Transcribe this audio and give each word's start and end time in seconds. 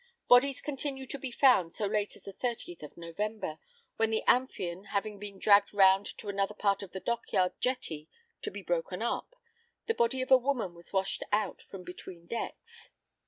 Bodies 0.27 0.61
continued 0.61 1.11
to 1.11 1.19
be 1.19 1.29
found 1.29 1.73
so 1.73 1.85
late 1.85 2.15
as 2.15 2.23
the 2.23 2.33
30th 2.33 2.81
of 2.81 2.97
November, 2.97 3.59
when 3.97 4.09
the 4.09 4.23
Amphion 4.27 4.85
having 4.87 5.19
been 5.19 5.37
dragged 5.37 5.75
round 5.75 6.07
to 6.17 6.27
another 6.27 6.55
part 6.55 6.81
of 6.81 6.91
the 6.91 6.99
dock 6.99 7.31
yard 7.31 7.51
jetty 7.59 8.09
to 8.41 8.49
be 8.49 8.63
broken 8.63 9.03
up, 9.03 9.35
the 9.85 9.93
body 9.93 10.23
of 10.23 10.31
a 10.31 10.37
woman 10.39 10.73
was 10.73 10.91
washed 10.91 11.21
out 11.31 11.61
from 11.61 11.83
between 11.83 12.25
decks. 12.25 12.89